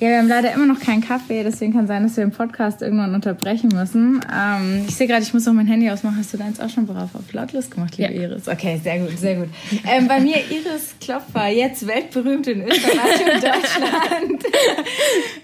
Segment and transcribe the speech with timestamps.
[0.00, 2.82] Ja, wir haben leider immer noch keinen Kaffee, deswegen kann sein, dass wir den Podcast
[2.82, 4.20] irgendwann unterbrechen müssen.
[4.32, 6.16] Ähm, ich sehe gerade, ich muss auch mein Handy ausmachen.
[6.18, 8.20] Hast du deins auch schon brav auf lautlos gemacht, liebe ja.
[8.28, 8.46] Iris?
[8.46, 9.48] Okay, sehr gut, sehr gut.
[9.84, 14.44] Ähm, bei mir Iris Klopfer, jetzt weltberühmt in Österreich und Deutschland,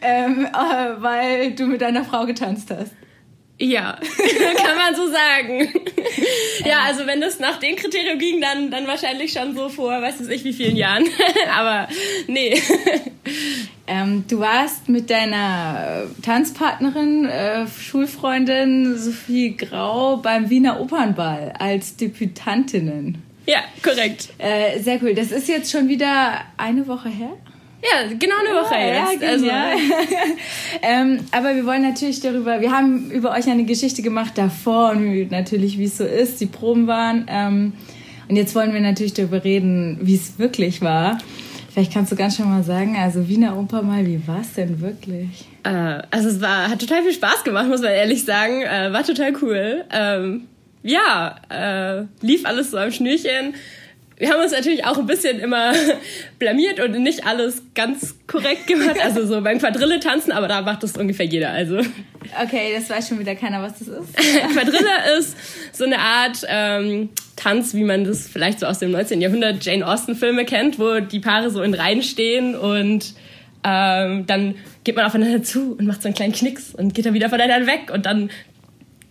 [0.01, 2.93] ähm, äh, weil du mit deiner Frau getanzt hast.
[3.59, 3.99] Ja,
[4.57, 5.73] kann man so sagen.
[6.65, 10.21] ja, also wenn das nach den Kriterien ging, dann, dann wahrscheinlich schon so vor, weiß
[10.29, 11.05] ich wie vielen Jahren.
[11.57, 11.89] Aber
[12.27, 12.61] nee.
[13.87, 23.23] Ähm, du warst mit deiner Tanzpartnerin, äh, Schulfreundin Sophie Grau beim Wiener Opernball als Debütantinnen.
[23.47, 24.31] Ja, korrekt.
[24.39, 25.15] Äh, sehr cool.
[25.15, 27.37] Das ist jetzt schon wieder eine Woche her.
[27.85, 29.23] Ja, genau eine Woche ja, jetzt.
[29.23, 29.47] Ja, also.
[30.83, 35.31] ähm, aber wir wollen natürlich darüber, wir haben über euch eine Geschichte gemacht davor und
[35.31, 37.27] natürlich, wie es so ist, die Proben waren.
[37.29, 37.75] Ähm,
[38.29, 41.19] und jetzt wollen wir natürlich darüber reden, wie es wirklich war.
[41.73, 44.81] Vielleicht kannst du ganz schon mal sagen, also Wiener Oper mal, wie war es denn
[44.81, 45.45] wirklich?
[45.65, 48.63] Äh, also es war, hat total viel Spaß gemacht, muss man ehrlich sagen.
[48.63, 49.85] Äh, war total cool.
[49.93, 50.45] Ähm,
[50.83, 53.55] ja, äh, lief alles so am Schnürchen
[54.17, 55.73] wir haben uns natürlich auch ein bisschen immer
[56.39, 58.97] blamiert und nicht alles ganz korrekt gemacht.
[59.03, 61.51] Also so beim Quadrille tanzen, aber da macht das ungefähr jeder.
[61.51, 61.79] Also.
[62.43, 64.17] Okay, das weiß schon wieder keiner, was das ist.
[64.53, 65.37] Quadrille ist
[65.73, 69.21] so eine Art ähm, Tanz, wie man das vielleicht so aus dem 19.
[69.21, 73.15] Jahrhundert Jane Austen-Filme kennt, wo die Paare so in Reihen stehen und
[73.65, 77.15] ähm, dann geht man aufeinander zu und macht so einen kleinen Knicks und geht dann
[77.15, 78.31] wieder voneinander weg und dann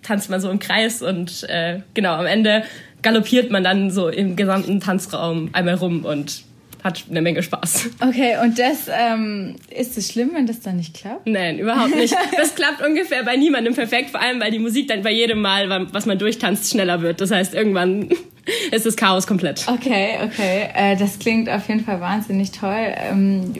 [0.03, 2.63] tanzt man so im Kreis und äh, genau am Ende
[3.03, 6.43] galoppiert man dann so im gesamten Tanzraum einmal rum und
[6.83, 7.91] hat eine Menge Spaß.
[8.01, 11.25] Okay, und das ähm, ist es schlimm, wenn das dann nicht klappt?
[11.27, 12.13] Nein, überhaupt nicht.
[12.37, 15.87] Das klappt ungefähr bei niemandem perfekt, vor allem weil die Musik dann bei jedem Mal,
[15.91, 17.21] was man durchtanzt, schneller wird.
[17.21, 18.09] Das heißt, irgendwann
[18.71, 19.65] ist das Chaos komplett.
[19.67, 20.69] Okay, okay.
[20.73, 22.93] Äh, das klingt auf jeden Fall wahnsinnig toll.
[22.97, 23.53] Ähm,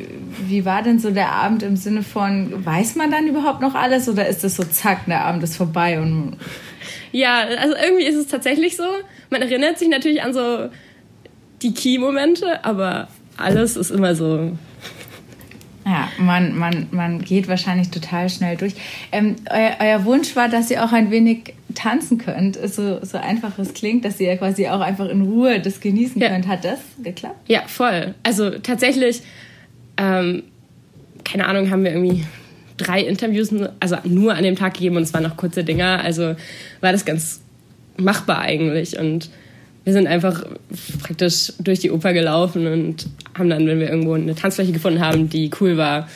[0.48, 4.10] wie war denn so der Abend im Sinne von, weiß man dann überhaupt noch alles
[4.10, 6.38] oder ist es so, zack, der Abend ist vorbei und
[7.14, 8.84] ja, also irgendwie ist es tatsächlich so.
[9.34, 10.70] Man erinnert sich natürlich an so
[11.64, 14.56] die Key-Momente, aber alles ist immer so.
[15.88, 18.76] Ja, man, man, man geht wahrscheinlich total schnell durch.
[19.12, 23.58] Ähm, euer, euer, Wunsch war, dass ihr auch ein wenig tanzen könnt, so, so einfach
[23.58, 26.30] es klingt, dass ihr quasi auch einfach in Ruhe das genießen ja.
[26.30, 26.48] könnt.
[26.48, 27.50] Hat das geklappt?
[27.50, 28.14] Ja, voll.
[28.22, 29.24] Also tatsächlich,
[29.98, 30.44] ähm,
[31.24, 32.24] keine Ahnung, haben wir irgendwie
[32.78, 36.02] drei Interviews, also nur an dem Tag gegeben und es waren noch kurze Dinger.
[36.04, 36.36] Also
[36.82, 37.43] war das ganz
[37.98, 38.98] machbar eigentlich.
[39.00, 39.30] Und
[39.84, 40.46] wir sind einfach
[41.02, 45.30] praktisch durch die Oper gelaufen und haben dann, wenn wir irgendwo eine Tanzfläche gefunden haben,
[45.30, 46.08] die cool war,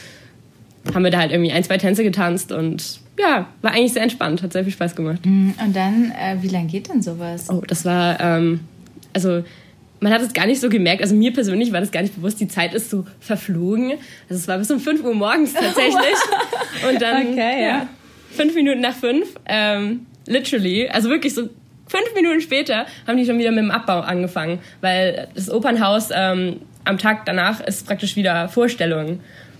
[0.93, 4.43] haben wir da halt irgendwie ein, zwei Tänze getanzt und ja, war eigentlich sehr entspannt,
[4.43, 5.25] hat sehr viel Spaß gemacht.
[5.25, 5.55] Mhm.
[5.63, 7.49] Und dann, äh, wie lange geht denn sowas?
[7.49, 8.61] Oh, das war, ähm,
[9.13, 9.43] also
[9.99, 11.01] man hat es gar nicht so gemerkt.
[11.01, 12.39] Also mir persönlich war das gar nicht bewusst.
[12.39, 13.93] Die Zeit ist so verflogen.
[14.29, 16.15] Also es war bis um 5 Uhr morgens tatsächlich.
[16.87, 17.67] Und dann okay, ja.
[17.67, 17.89] ja.
[18.29, 21.49] fünf Minuten nach fünf, ähm, literally, also wirklich so
[21.87, 26.61] fünf Minuten später haben die schon wieder mit dem Abbau angefangen, weil das Opernhaus ähm,
[26.85, 29.19] am Tag danach ist praktisch wieder Vorstellung.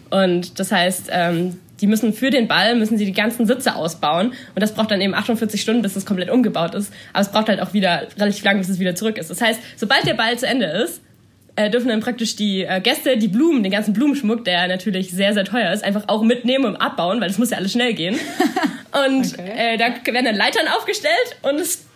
[0.10, 4.28] Und das heißt, ähm, die müssen für den Ball, müssen sie die ganzen Sitze ausbauen.
[4.56, 6.92] Und das braucht dann eben 48 Stunden, bis es komplett umgebaut ist.
[7.14, 9.30] Aber es braucht halt auch wieder relativ lang, bis es wieder zurück ist.
[9.30, 11.02] Das heißt, sobald der Ball zu Ende ist,
[11.56, 15.34] äh, dürfen dann praktisch die äh, Gäste die Blumen, den ganzen Blumenschmuck, der natürlich sehr,
[15.34, 18.18] sehr teuer ist, einfach auch mitnehmen und abbauen, weil es muss ja alles schnell gehen.
[19.06, 19.74] Und okay.
[19.76, 21.87] äh, da werden dann Leitern aufgestellt und es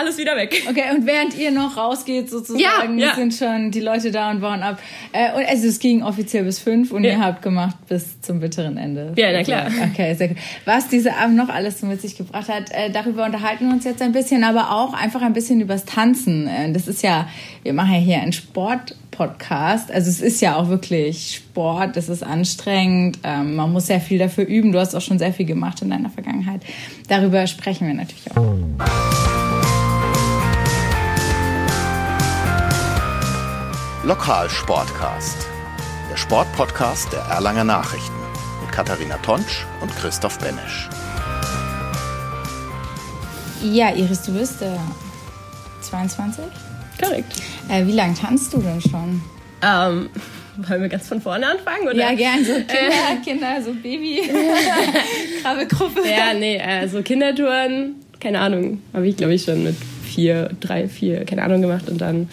[0.00, 0.62] alles wieder weg.
[0.68, 3.14] Okay, und während ihr noch rausgeht, sozusagen, ja, ja.
[3.14, 4.78] sind schon die Leute da und bauen ab.
[5.12, 7.12] Äh, und also es ging offiziell bis fünf und ja.
[7.12, 9.12] ihr habt gemacht bis zum bitteren Ende.
[9.16, 9.70] Ja, na klar.
[9.92, 10.38] Okay, sehr gut.
[10.64, 13.84] Was dieser Abend noch alles so mit sich gebracht hat, äh, darüber unterhalten wir uns
[13.84, 16.46] jetzt ein bisschen, aber auch einfach ein bisschen übers Tanzen.
[16.46, 17.28] Äh, das ist ja,
[17.62, 18.94] wir machen ja hier einen Sport.
[19.10, 19.92] Podcast.
[19.92, 24.18] Also es ist ja auch wirklich Sport, es ist anstrengend, ähm, man muss sehr viel
[24.18, 24.72] dafür üben.
[24.72, 26.62] Du hast auch schon sehr viel gemacht in deiner Vergangenheit.
[27.08, 29.49] Darüber sprechen wir natürlich auch.
[34.02, 35.46] Lokalsportcast,
[36.10, 38.16] der Sportpodcast der Erlanger Nachrichten
[38.62, 40.88] mit Katharina Tonsch und Christoph Benesch.
[43.62, 44.68] Ja, Iris, du bist äh,
[45.82, 46.44] 22?
[46.98, 47.42] Korrekt.
[47.68, 49.20] Äh, wie lange tanzt du denn schon?
[49.60, 50.08] Ähm,
[50.56, 51.82] wollen wir ganz von vorne anfangen?
[51.82, 51.96] Oder?
[51.96, 52.42] Ja, gern.
[52.42, 53.22] So Kinder, äh.
[53.22, 54.22] Kinder so Baby,
[55.42, 56.08] Krabbelgruppe.
[56.08, 59.76] Ja, nee, äh, so Kindertouren, keine Ahnung, habe ich glaube ich schon mit
[60.10, 62.30] vier, drei, vier, keine Ahnung gemacht und dann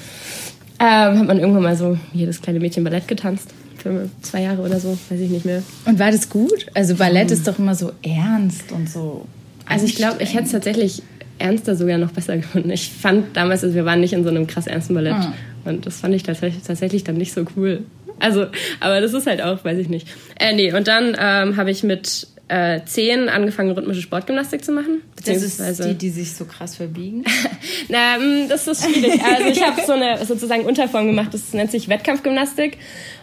[0.80, 3.50] ähm, hat man irgendwann mal so jedes kleine Mädchen Ballett getanzt.
[3.78, 5.62] Für zwei Jahre oder so, weiß ich nicht mehr.
[5.86, 6.66] Und war das gut?
[6.74, 9.26] Also Ballett ist doch immer so ernst und so.
[9.66, 11.04] Also ich glaube, ich hätte es tatsächlich
[11.40, 12.72] ernster sogar noch besser gefunden.
[12.72, 15.14] Ich fand damals, also wir waren nicht in so einem krass ernsten Ballett.
[15.14, 15.34] Ah.
[15.66, 17.84] Und das fand ich tatsächlich, tatsächlich dann nicht so cool.
[18.20, 18.48] Also,
[18.80, 20.08] aber das ist halt auch, weiß ich nicht.
[20.40, 25.02] Äh, nee, und dann ähm, habe ich mit äh, zehn angefangen, rhythmische Sportgymnastik zu machen.
[25.26, 27.26] Das ist die, die sich so krass verbiegen?
[27.90, 29.22] Na, ähm, das ist schwierig.
[29.22, 32.78] Also ich habe so eine sozusagen Unterform gemacht, das nennt sich Wettkampfgymnastik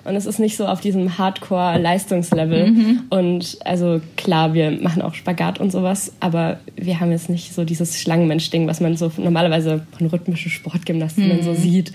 [0.04, 2.70] und es ist nicht so auf diesem Hardcore-Leistungslevel.
[2.70, 3.02] Mhm.
[3.08, 7.64] Und also klar, wir machen auch Spagat und sowas, aber wir haben jetzt nicht so
[7.64, 11.42] dieses Schlangenmensch-Ding, was man so normalerweise von rhythmischen Sportgymnasten mhm.
[11.42, 11.92] so sieht.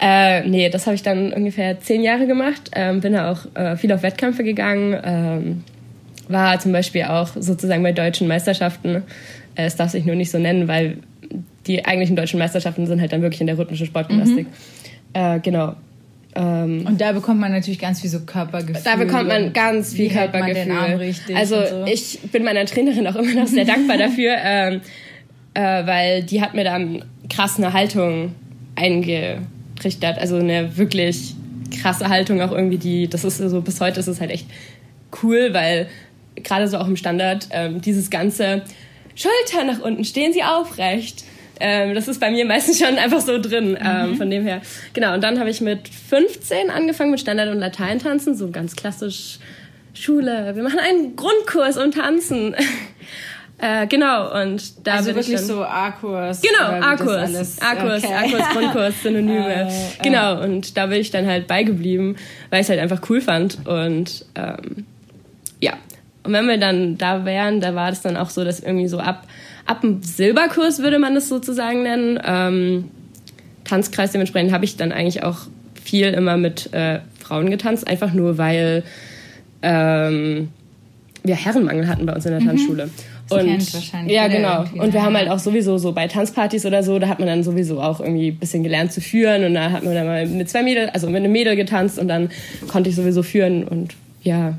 [0.00, 3.76] Äh, nee, das habe ich dann ungefähr zehn Jahre gemacht, ähm, bin da auch äh,
[3.76, 4.96] viel auf Wettkämpfe gegangen.
[5.02, 5.64] Ähm,
[6.30, 9.02] war zum Beispiel auch sozusagen bei deutschen Meisterschaften.
[9.54, 10.98] Äh, es darf sich nur nicht so nennen, weil
[11.66, 14.46] die eigentlichen deutschen Meisterschaften sind halt dann wirklich in der rhythmischen Sportgymnastik.
[14.46, 14.52] Mhm.
[15.12, 15.74] Äh, genau.
[16.34, 18.82] Ähm, und da bekommt man natürlich ganz viel so Körpergefühl.
[18.84, 21.14] Da bekommt man ganz viel Körpergefühl.
[21.34, 21.84] also so.
[21.86, 24.80] ich bin meiner Trainerin auch immer noch sehr dankbar dafür, ähm,
[25.54, 28.32] äh, weil die hat mir dann krass eine Haltung
[28.76, 30.18] eingerichtet.
[30.18, 31.34] Also eine wirklich
[31.82, 34.46] krasse Haltung auch irgendwie, die, das ist so, bis heute ist es halt echt
[35.22, 35.88] cool, weil
[36.36, 38.62] gerade so auch im Standard, ähm, dieses ganze
[39.14, 41.24] Schulter nach unten, stehen Sie aufrecht.
[41.60, 43.78] Ähm, das ist bei mir meistens schon einfach so drin.
[43.82, 44.16] Ähm, mhm.
[44.16, 44.62] Von dem her.
[44.94, 49.38] Genau, und dann habe ich mit 15 angefangen mit Standard- und Lateintanzen, so ganz klassisch
[49.92, 50.54] Schule.
[50.54, 52.56] Wir machen einen Grundkurs um Tanzen.
[53.62, 56.40] Äh, genau, und da also bin wirklich ich so A-Kurs.
[56.40, 57.60] Genau, A-Kurs.
[57.60, 58.14] A-Kurs, okay.
[58.14, 59.68] A-Kurs, Grundkurs, Synonyme.
[59.68, 62.16] äh, genau, und da bin ich dann halt beigeblieben,
[62.48, 63.66] weil ich es halt einfach cool fand.
[63.66, 64.86] Und ähm,
[66.22, 68.98] und wenn wir dann da wären, da war das dann auch so, dass irgendwie so
[68.98, 69.26] ab,
[69.66, 72.90] ab dem Silberkurs würde man das sozusagen nennen, ähm,
[73.64, 75.38] Tanzkreis dementsprechend habe ich dann eigentlich auch
[75.82, 78.82] viel immer mit äh, Frauen getanzt, einfach nur weil
[79.62, 80.48] ähm,
[81.22, 82.46] wir Herrenmangel hatten bei uns in der mhm.
[82.46, 82.90] Tanzschule.
[83.28, 84.64] Das und wahrscheinlich ja, genau.
[84.74, 87.44] Und wir haben halt auch sowieso so bei Tanzpartys oder so, da hat man dann
[87.44, 90.50] sowieso auch irgendwie ein bisschen gelernt zu führen und da hat man dann mal mit
[90.50, 92.30] zwei Mädel, also mit einem Mädel getanzt und dann
[92.66, 94.54] konnte ich sowieso führen und ja,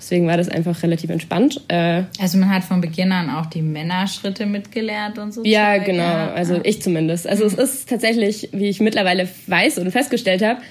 [0.00, 1.60] Deswegen war das einfach relativ entspannt.
[1.68, 5.44] Äh, also man hat von Beginn an auch die Männerschritte mitgelernt und so.
[5.44, 6.02] Ja, Zeug, genau.
[6.02, 6.32] Ja.
[6.32, 6.60] Also ah.
[6.64, 7.28] ich zumindest.
[7.28, 7.50] Also mhm.
[7.50, 10.62] es ist tatsächlich, wie ich mittlerweile weiß und festgestellt habe,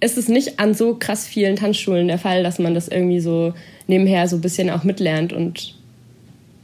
[0.00, 3.52] ist es nicht an so krass vielen Tanzschulen der Fall, dass man das irgendwie so
[3.86, 5.74] nebenher so ein bisschen auch mitlernt und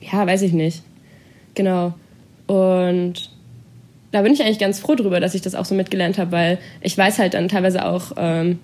[0.01, 0.83] ja, weiß ich nicht.
[1.55, 1.93] Genau.
[2.47, 3.31] Und
[4.11, 6.59] da bin ich eigentlich ganz froh drüber, dass ich das auch so mitgelernt habe, weil
[6.81, 8.59] ich weiß halt dann teilweise auch, ähm,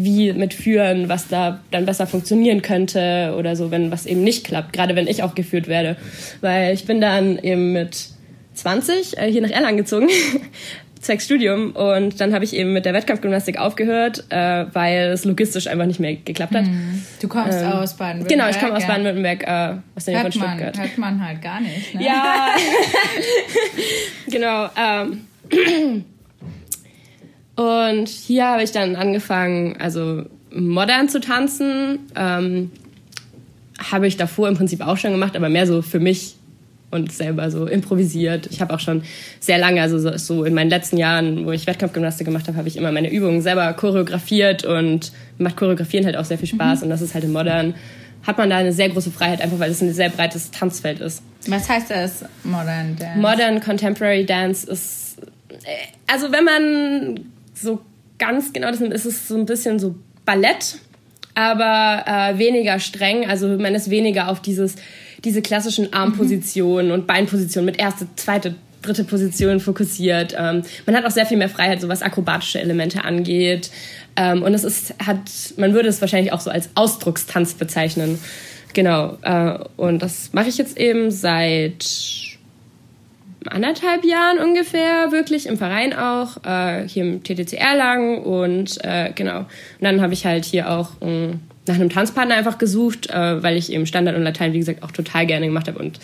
[0.00, 4.44] wie mit Führen, was da dann besser funktionieren könnte oder so, wenn was eben nicht
[4.44, 5.96] klappt, gerade wenn ich auch geführt werde.
[6.40, 8.08] Weil ich bin dann eben mit
[8.54, 10.08] 20 äh, hier nach Erlangen gezogen,
[11.00, 15.66] zwecks Studium und dann habe ich eben mit der Wettkampfgymnastik aufgehört, äh, weil es logistisch
[15.66, 16.66] einfach nicht mehr geklappt hat.
[16.66, 17.02] Mhm.
[17.20, 18.28] Du kommst ähm, aus Baden-Württemberg.
[18.28, 20.78] Genau, ich komme aus Baden-Württemberg, äh, aus der Nähe von Stuttgart.
[20.78, 21.94] Hört man halt gar nicht.
[21.94, 22.04] Ne?
[22.04, 22.54] Ja,
[24.30, 24.68] genau.
[24.76, 26.04] Ähm,
[27.58, 30.22] und hier habe ich dann angefangen, also
[30.54, 31.98] modern zu tanzen.
[32.14, 32.70] Ähm,
[33.90, 36.36] habe ich davor im Prinzip auch schon gemacht, aber mehr so für mich
[36.92, 38.46] und selber so improvisiert.
[38.52, 39.02] Ich habe auch schon
[39.40, 42.76] sehr lange, also so, in meinen letzten Jahren, wo ich Wettkampfgymnastik gemacht habe, habe ich
[42.76, 46.78] immer meine Übungen selber choreografiert und macht Choreografieren halt auch sehr viel Spaß.
[46.78, 46.84] Mhm.
[46.84, 47.74] Und das ist halt im Modern,
[48.24, 51.22] hat man da eine sehr große Freiheit, einfach weil es ein sehr breites Tanzfeld ist.
[51.48, 53.18] Was heißt das, Modern Dance?
[53.18, 55.16] Modern Contemporary Dance ist,
[55.64, 57.20] äh, also wenn man
[57.62, 57.80] so
[58.18, 59.94] ganz genau das ist so ein bisschen so
[60.24, 60.78] Ballett,
[61.34, 63.28] aber äh, weniger streng.
[63.28, 64.74] Also man ist weniger auf dieses,
[65.24, 66.92] diese klassischen Armpositionen mhm.
[66.92, 70.34] und Beinpositionen mit erste, zweite, dritte Position fokussiert.
[70.36, 73.70] Ähm, man hat auch sehr viel mehr Freiheit, so was akrobatische Elemente angeht.
[74.16, 75.18] Ähm, und es ist, hat,
[75.56, 78.18] man würde es wahrscheinlich auch so als Ausdruckstanz bezeichnen.
[78.74, 79.16] Genau.
[79.22, 81.84] Äh, und das mache ich jetzt eben seit
[83.48, 89.40] anderthalb Jahren ungefähr wirklich im Verein auch, äh, hier im TTC Erlangen und äh, genau.
[89.40, 89.48] Und
[89.80, 91.34] dann habe ich halt hier auch äh,
[91.66, 94.90] nach einem Tanzpartner einfach gesucht, äh, weil ich eben Standard und Latein, wie gesagt, auch
[94.90, 95.78] total gerne gemacht habe.
[95.78, 95.98] Und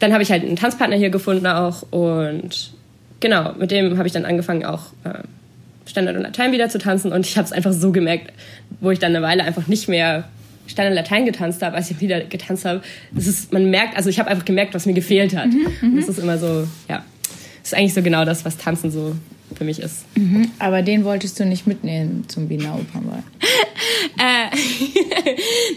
[0.00, 2.72] dann habe ich halt einen Tanzpartner hier gefunden auch und
[3.20, 5.22] genau, mit dem habe ich dann angefangen auch äh,
[5.86, 8.32] Standard und Latein wieder zu tanzen und ich habe es einfach so gemerkt,
[8.80, 10.24] wo ich dann eine Weile einfach nicht mehr
[10.66, 14.18] Standard Latein getanzt habe, als ich wieder getanzt habe, das ist, man merkt, also ich
[14.18, 15.46] habe einfach gemerkt, was mir gefehlt hat.
[15.46, 17.04] Mhm, mhm, das ist immer so, ja,
[17.60, 19.14] das ist eigentlich so genau das, was Tanzen so
[19.54, 20.04] für mich ist.
[20.16, 23.22] Mhm, aber den wolltest du nicht mitnehmen zum Wiener Opernball?
[24.18, 24.56] äh,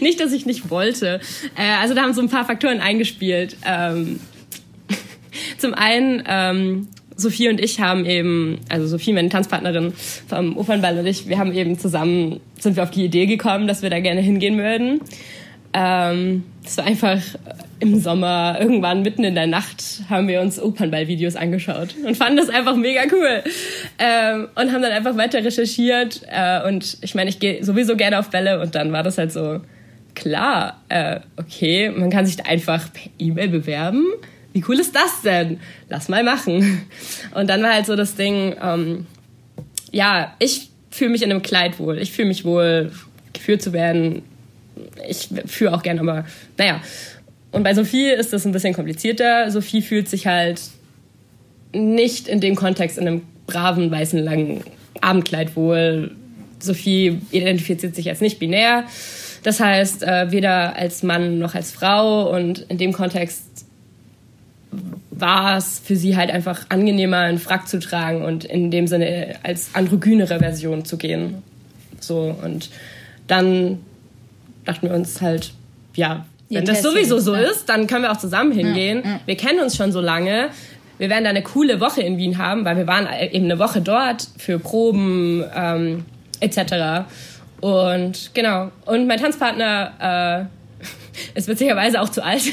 [0.00, 1.20] nicht, dass ich nicht wollte.
[1.56, 3.56] Äh, also da haben so ein paar Faktoren eingespielt.
[3.64, 4.20] Ähm,
[5.58, 9.92] zum einen ähm, Sophie und ich haben eben, also Sophie, meine Tanzpartnerin
[10.28, 13.82] vom Opernball und ich, wir haben eben zusammen, sind wir auf die Idee gekommen, dass
[13.82, 15.00] wir da gerne hingehen würden.
[15.74, 17.20] Ähm, das war einfach
[17.80, 22.50] im Sommer, irgendwann mitten in der Nacht, haben wir uns Opernball-Videos angeschaut und fanden das
[22.50, 23.42] einfach mega cool.
[23.98, 26.22] Ähm, und haben dann einfach weiter recherchiert.
[26.28, 29.32] Äh, und ich meine, ich gehe sowieso gerne auf Bälle und dann war das halt
[29.32, 29.60] so,
[30.14, 34.04] klar, äh, okay, man kann sich da einfach per E-Mail bewerben.
[34.58, 35.60] Wie cool ist das denn?
[35.88, 36.82] Lass mal machen.
[37.32, 39.06] Und dann war halt so das Ding, ähm,
[39.92, 41.98] ja, ich fühle mich in einem Kleid wohl.
[41.98, 42.90] Ich fühle mich wohl,
[43.32, 44.22] geführt zu werden.
[45.08, 46.24] Ich führe auch gerne, aber
[46.56, 46.80] naja.
[47.52, 49.48] Und bei Sophie ist das ein bisschen komplizierter.
[49.52, 50.60] Sophie fühlt sich halt
[51.72, 54.64] nicht in dem Kontext in einem braven, weißen, langen
[55.00, 56.16] Abendkleid wohl.
[56.58, 58.86] Sophie identifiziert sich als nicht binär.
[59.44, 62.34] Das heißt, äh, weder als Mann noch als Frau.
[62.34, 63.67] Und in dem Kontext
[65.10, 69.36] war es für sie halt einfach angenehmer, einen Frack zu tragen und in dem Sinne
[69.42, 71.42] als androgynere Version zu gehen.
[72.00, 72.70] So, und
[73.26, 73.80] dann
[74.64, 75.52] dachten wir uns halt,
[75.94, 79.02] ja, wenn das sowieso so ist, dann können wir auch zusammen hingehen.
[79.26, 80.48] Wir kennen uns schon so lange.
[80.98, 83.80] Wir werden da eine coole Woche in Wien haben, weil wir waren eben eine Woche
[83.80, 86.04] dort für Proben ähm,
[86.40, 87.06] etc.
[87.60, 88.70] Und genau.
[88.84, 90.48] Und mein Tanzpartner
[90.80, 90.84] äh,
[91.34, 92.42] ist witzigerweise auch zu alt.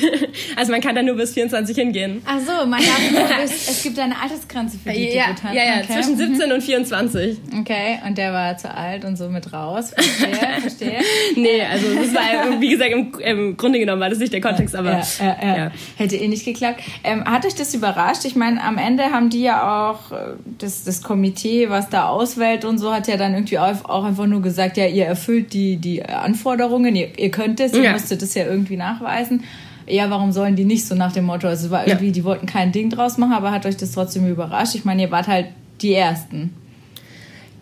[0.56, 2.22] Also man kann da nur bis 24 hingehen.
[2.26, 5.82] Ach so, man darf nur bis, es gibt eine Altersgrenze für die ja, Ja, ja,
[5.84, 5.94] okay.
[5.94, 7.38] zwischen 17 und 24.
[7.60, 9.92] Okay, und der war zu alt und so mit raus.
[9.96, 11.00] Verstehe, verstehe.
[11.36, 14.76] nee, also das war, wie gesagt, im, im, Grunde genommen war das nicht der Kontext,
[14.76, 15.02] aber...
[15.20, 15.72] Ja, ja, ja.
[15.98, 16.82] Hätte eh nicht geklappt.
[17.04, 18.26] Ähm, hat euch das überrascht?
[18.26, 22.66] Ich meine, am Ende haben die ja auch, äh, das, das Komitee, was da auswählt
[22.66, 25.78] und so, hat ja dann irgendwie auch, auch einfach nur gesagt, ja, ihr erfüllt die,
[25.78, 27.94] die Anforderungen, ihr, ihr könnt es, ihr ja.
[27.94, 29.44] müsstet es ja irgendwie nachweisen.
[29.88, 31.48] Ja, warum sollen die nicht so nach dem Motto?
[31.48, 32.12] Also es war irgendwie, ja.
[32.12, 34.74] die wollten kein Ding draus machen, aber hat euch das trotzdem überrascht?
[34.76, 35.48] Ich meine, ihr wart halt
[35.82, 36.54] die Ersten.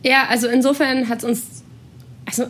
[0.06, 1.64] Ja, also insofern hat es uns,
[2.26, 2.46] also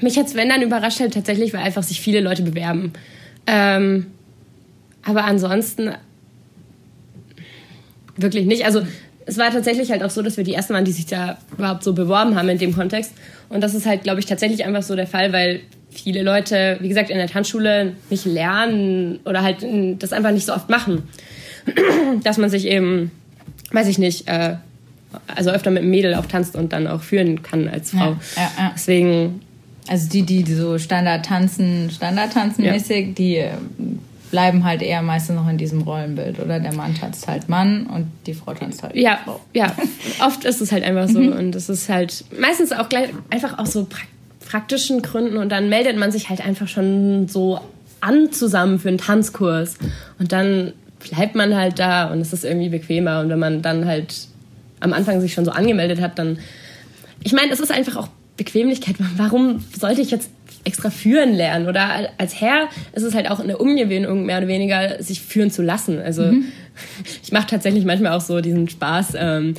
[0.00, 2.92] mich hat es, wenn dann überrascht halt tatsächlich, weil einfach sich viele Leute bewerben.
[3.46, 4.06] Ähm,
[5.04, 5.92] aber ansonsten
[8.16, 8.64] wirklich nicht.
[8.64, 8.82] Also
[9.26, 11.82] es war tatsächlich halt auch so, dass wir die ersten waren, die sich da überhaupt
[11.82, 13.12] so beworben haben in dem Kontext.
[13.48, 15.60] Und das ist halt, glaube ich, tatsächlich einfach so der Fall, weil
[15.92, 19.64] viele Leute, wie gesagt, in der Tanzschule nicht lernen oder halt
[19.98, 21.02] das einfach nicht so oft machen.
[22.24, 23.10] Dass man sich eben,
[23.70, 24.56] weiß ich nicht, äh,
[25.26, 28.10] also öfter mit einem Mädel auch tanzt und dann auch führen kann als Frau.
[28.10, 28.72] Ja, ja, ja.
[28.74, 29.42] Deswegen.
[29.88, 33.50] Also die, die so Standard tanzen, Standard tanzen mäßig, die äh,
[34.30, 36.60] bleiben halt eher meistens noch in diesem Rollenbild, oder?
[36.60, 39.40] Der Mann tanzt halt Mann und die Frau tanzt halt ja, Frau.
[39.52, 39.74] Ja,
[40.24, 41.18] oft ist es halt einfach so.
[41.18, 41.32] Mhm.
[41.32, 44.08] Und es ist halt meistens auch gleich einfach auch so praktisch
[44.52, 47.58] praktischen Gründen und dann meldet man sich halt einfach schon so
[48.02, 49.78] an zusammen für einen Tanzkurs
[50.18, 50.74] und dann
[51.08, 54.28] bleibt man halt da und es ist irgendwie bequemer und wenn man dann halt
[54.80, 56.38] am Anfang sich schon so angemeldet hat, dann
[57.24, 58.96] ich meine, es ist einfach auch Bequemlichkeit.
[59.16, 60.30] Warum sollte ich jetzt
[60.64, 61.66] extra führen lernen?
[61.68, 65.62] Oder als Herr ist es halt auch eine Umgewöhnung, mehr oder weniger, sich führen zu
[65.62, 65.98] lassen.
[65.98, 66.44] Also mhm.
[67.22, 69.14] ich mache tatsächlich manchmal auch so diesen Spaß.
[69.16, 69.54] Ähm,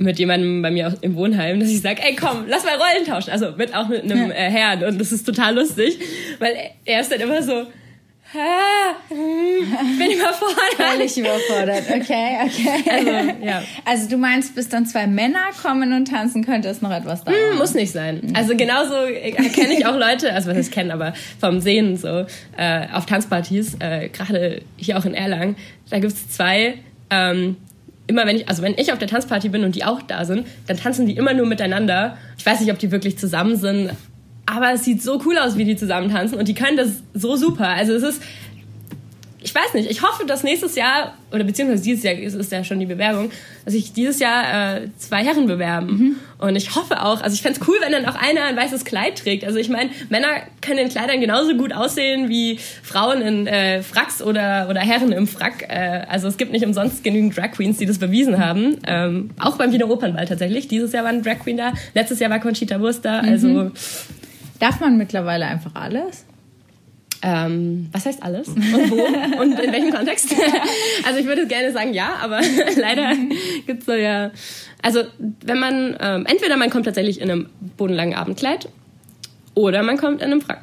[0.00, 3.30] mit jemandem bei mir im Wohnheim, dass ich sage, ey komm, lass mal Rollen tauschen.
[3.30, 4.34] Also mit auch mit einem ja.
[4.34, 5.98] äh, Herrn und das ist total lustig,
[6.38, 6.54] weil
[6.86, 10.74] er ist dann immer so, ah, ich bin überfordert.
[10.76, 12.90] Völlig überfordert, okay, okay.
[12.90, 13.62] Also, ja.
[13.84, 17.36] also du meinst, bis dann zwei Männer kommen und tanzen, könnte es noch etwas dauern?
[17.50, 18.32] Hm, muss nicht sein.
[18.32, 18.94] Also genauso
[19.54, 22.24] kenne ich auch Leute, also was ich kenne, aber vom Sehen so,
[22.56, 25.56] äh, auf Tanzpartys, äh, gerade hier auch in Erlangen,
[25.90, 26.78] da gibt's zwei,
[27.10, 27.56] ähm,
[28.10, 30.46] immer wenn ich, also wenn ich auf der Tanzparty bin und die auch da sind,
[30.66, 32.18] dann tanzen die immer nur miteinander.
[32.36, 33.92] Ich weiß nicht, ob die wirklich zusammen sind,
[34.46, 37.36] aber es sieht so cool aus, wie die zusammen tanzen und die können das so
[37.36, 37.68] super.
[37.68, 38.22] Also es ist
[39.42, 42.62] ich weiß nicht, ich hoffe, dass nächstes Jahr, oder beziehungsweise dieses Jahr ist, ist ja
[42.62, 43.30] schon die Bewerbung,
[43.64, 45.86] dass sich dieses Jahr äh, zwei Herren bewerben.
[45.86, 46.16] Mhm.
[46.38, 49.18] Und ich hoffe auch, also ich fände cool, wenn dann auch einer ein weißes Kleid
[49.18, 49.44] trägt.
[49.44, 50.28] Also ich meine, Männer
[50.60, 55.26] können in Kleidern genauso gut aussehen wie Frauen in äh, Fracks oder, oder Herren im
[55.26, 55.64] Frack.
[55.68, 58.78] Äh, also es gibt nicht umsonst genügend Drag Queens, die das bewiesen haben.
[58.86, 60.68] Ähm, auch beim Wiener Opernball tatsächlich.
[60.68, 63.20] Dieses Jahr war ein Drag Queen da, letztes Jahr war Conchita Wurst da.
[63.20, 63.72] Also mhm.
[64.60, 66.26] Darf man mittlerweile einfach alles?
[67.22, 68.48] Ähm, was heißt alles?
[68.48, 69.40] Und wo?
[69.40, 70.34] und in welchem Kontext?
[71.04, 72.40] also ich würde gerne sagen ja, aber
[72.76, 73.12] leider
[73.66, 74.30] gibt's so ja.
[74.82, 78.68] Also wenn man, ähm, entweder man kommt tatsächlich in einem bodenlangen Abendkleid
[79.54, 80.62] oder man kommt in einem Frack.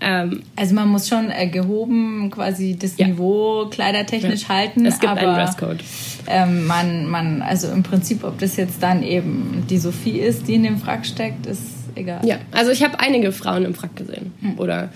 [0.00, 3.06] Ähm, also man muss schon äh, gehoben quasi das ja.
[3.06, 4.48] Niveau kleidertechnisch ja.
[4.48, 4.86] halten.
[4.86, 5.84] Es gibt aber, einen Dresscode.
[6.26, 10.54] Ähm, man, man, also im Prinzip, ob das jetzt dann eben die Sophie ist, die
[10.54, 11.62] in dem Frack steckt, ist
[11.94, 12.24] egal.
[12.24, 14.32] Ja, also ich habe einige Frauen im Frack gesehen.
[14.40, 14.58] Hm.
[14.58, 14.88] Oder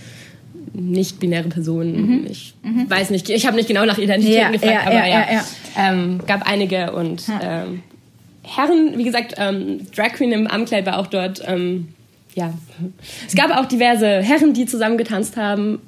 [0.73, 2.21] nicht-binäre Personen.
[2.21, 2.27] Mhm.
[2.29, 2.89] Ich mhm.
[2.89, 5.45] weiß nicht, ich habe nicht genau nach Identitäten ja, gefragt, ja, aber ja, ja.
[5.77, 7.83] Ähm, gab einige und ähm,
[8.43, 11.43] Herren, wie gesagt, ähm, Drag Queen im Armkleid war auch dort.
[11.47, 11.89] Ähm,
[12.35, 12.53] ja,
[13.27, 15.81] es gab auch diverse Herren, die zusammen getanzt haben.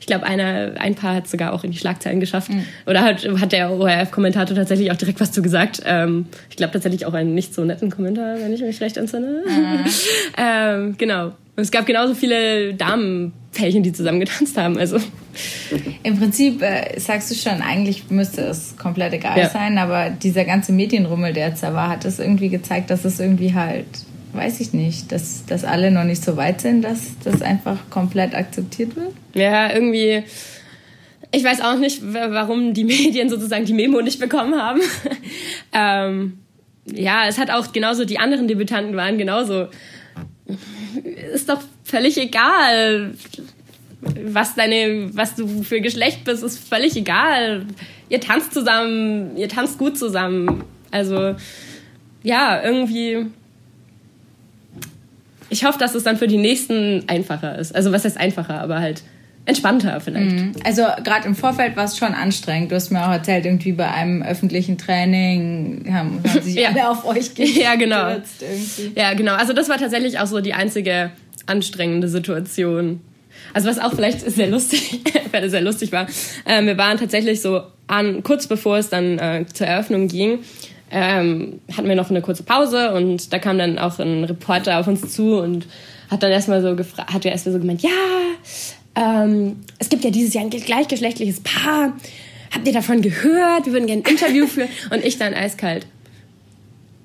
[0.00, 2.50] Ich glaube, ein Paar hat sogar auch in die Schlagzeilen geschafft.
[2.50, 2.66] Mhm.
[2.86, 5.80] Oder hat, hat der ORF-Kommentator tatsächlich auch direkt was zu gesagt.
[5.86, 9.44] Ähm, ich glaube tatsächlich auch einen nicht so netten Kommentar, wenn ich mich recht entsinne.
[9.46, 9.84] Mhm.
[10.36, 11.32] ähm, genau.
[11.56, 14.76] Und es gab genauso viele Damenpärchen, die zusammen getanzt haben.
[14.76, 14.98] Also.
[16.02, 19.48] Im Prinzip äh, sagst du schon, eigentlich müsste es komplett egal ja.
[19.48, 23.20] sein, aber dieser ganze Medienrummel, der jetzt da war, hat es irgendwie gezeigt, dass es
[23.20, 23.86] irgendwie halt,
[24.32, 28.34] weiß ich nicht, dass, dass alle noch nicht so weit sind, dass das einfach komplett
[28.34, 29.12] akzeptiert wird.
[29.34, 30.24] Ja, irgendwie.
[31.30, 34.80] Ich weiß auch nicht, warum die Medien sozusagen die Memo nicht bekommen haben.
[35.72, 36.38] ähm,
[36.86, 39.68] ja, es hat auch genauso, die anderen Debütanten waren genauso
[41.32, 43.14] ist doch völlig egal.
[44.00, 47.64] Was deine, was du für Geschlecht bist, ist völlig egal.
[48.08, 50.64] Ihr tanzt zusammen, ihr tanzt gut zusammen.
[50.90, 51.34] Also,
[52.22, 53.26] ja, irgendwie.
[55.48, 57.74] Ich hoffe, dass es dann für die nächsten einfacher ist.
[57.74, 59.02] Also, was heißt einfacher, aber halt
[59.46, 60.36] entspannter vielleicht.
[60.36, 60.52] Mhm.
[60.64, 62.70] Also gerade im Vorfeld war es schon anstrengend.
[62.70, 66.70] Du hast mir auch erzählt, irgendwie bei einem öffentlichen Training haben, haben sich ja.
[66.70, 67.56] alle auf euch gestürzt.
[67.60, 68.08] Ja, genau.
[68.08, 68.98] Irgendwie.
[68.98, 69.34] Ja, genau.
[69.34, 71.10] Also das war tatsächlich auch so die einzige
[71.46, 73.00] anstrengende Situation.
[73.52, 75.00] Also was auch vielleicht sehr lustig,
[75.46, 76.06] sehr lustig war.
[76.46, 80.38] Ähm, wir waren tatsächlich so an, kurz bevor es dann äh, zur Eröffnung ging,
[80.90, 84.86] ähm, hatten wir noch eine kurze Pause und da kam dann auch ein Reporter auf
[84.86, 85.66] uns zu und
[86.10, 87.90] hat dann erstmal so gefragt, hat ja erstmal so gemeint, ja,
[88.96, 91.94] ähm, es gibt ja dieses Jahr ein gleichgeschlechtliches Paar.
[92.52, 93.66] Habt ihr davon gehört?
[93.66, 94.68] Wir würden gerne ein Interview führen.
[94.90, 95.86] Und ich dann eiskalt.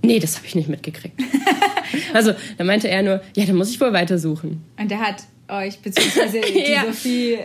[0.01, 1.19] Nee, das habe ich nicht mitgekriegt.
[2.13, 4.63] also, da meinte er nur, ja, dann muss ich wohl weitersuchen.
[4.79, 6.86] Und der hat euch, beziehungsweise die ja.
[6.86, 7.38] Sophie.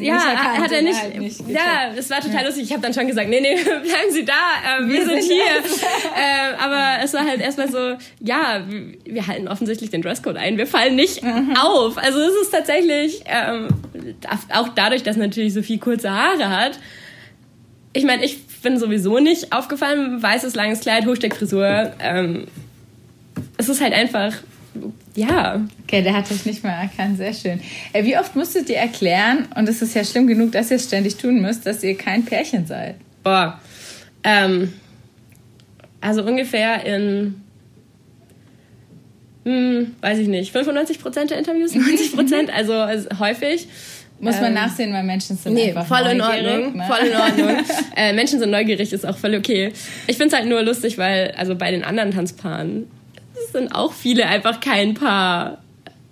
[0.00, 0.18] Ja,
[0.58, 1.00] hat er nicht.
[1.00, 2.46] Halt nicht ja, es war total ja.
[2.46, 2.64] lustig.
[2.64, 5.32] Ich habe dann schon gesagt, nee, nee, bleiben Sie da, äh, wir, wir, sind, sind
[5.32, 5.44] hier.
[6.16, 8.64] äh, aber es war halt erstmal so, ja,
[9.04, 11.54] wir halten offensichtlich den Dresscode ein, wir fallen nicht mhm.
[11.56, 11.98] auf.
[11.98, 13.68] Also es ist tatsächlich, ähm,
[14.52, 16.78] auch dadurch, dass natürlich Sophie kurze Haare hat,
[17.92, 21.92] ich meine, ich bin sowieso nicht aufgefallen, weißes, langes Kleid, Hochsteckfrisur.
[22.00, 22.48] Ähm,
[23.56, 24.34] es ist halt einfach
[25.16, 25.60] ja.
[25.84, 27.18] Okay, der hat euch nicht mal erkannt.
[27.18, 27.60] Sehr schön.
[27.92, 30.84] Äh, wie oft musstet ihr erklären, und es ist ja schlimm genug, dass ihr es
[30.84, 32.96] ständig tun müsst, dass ihr kein Pärchen seid?
[33.22, 33.60] Boah.
[34.24, 34.72] Ähm,
[36.00, 37.42] also ungefähr in,
[39.44, 43.68] hm, weiß ich nicht, 95 Prozent der Interviews, 90 Prozent, also, also, häufig.
[44.20, 46.84] Muss man ähm, nachsehen, weil Menschen sind nee, einfach voll in Ordnung, ne?
[46.86, 47.64] voll in Ordnung.
[47.96, 49.72] äh, Menschen sind neugierig, ist auch voll okay.
[50.06, 52.86] Ich finde es halt nur lustig, weil also bei den anderen Tanzpaaren
[53.54, 55.58] sind auch viele einfach kein Paar.